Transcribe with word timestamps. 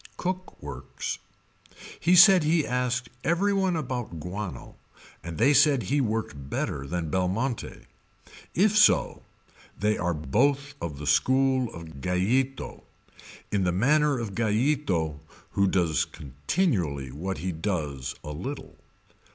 Cook 0.17 0.59
works. 0.63 1.19
He 1.99 2.15
said 2.15 2.43
he 2.43 2.65
asked 2.65 3.09
every 3.23 3.53
one 3.53 3.75
about 3.75 4.19
Guano 4.19 4.77
and 5.23 5.37
they 5.37 5.53
said 5.53 5.83
he 5.83 6.01
worked 6.01 6.49
better 6.49 6.87
than 6.87 7.11
Belmonte. 7.11 7.85
If 8.55 8.75
so 8.75 9.21
they 9.79 9.99
are 9.99 10.15
both 10.15 10.73
of 10.81 10.97
the 10.97 11.05
school 11.05 11.71
of 11.71 12.01
Gallito, 12.01 12.81
in 13.51 13.63
the 13.63 13.71
manner 13.71 14.17
of 14.17 14.33
Gallito 14.33 15.19
who 15.51 15.67
does 15.67 16.05
continually 16.05 17.11
what 17.11 17.37
he 17.37 17.51
does 17.51 18.15
a 18.23 18.31
little. 18.31 18.77